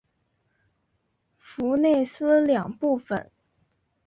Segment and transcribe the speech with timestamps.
[1.37, 3.29] 弗内斯两部分。